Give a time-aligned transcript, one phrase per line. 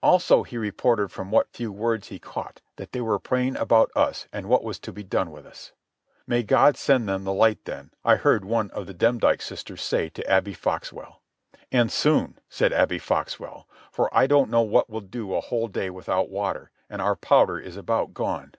[0.00, 4.28] Also he reported from what few words he caught that they were praying about us
[4.32, 5.72] and what was to be done with us.
[6.24, 10.08] "May God send them the light then," I heard one of the Demdike sisters say
[10.10, 11.20] to Abby Foxwell.
[11.72, 15.90] "And soon," said Abby Foxwell, "for I don't know what we'll do a whole day
[15.90, 18.54] without water, and our powder is about gone."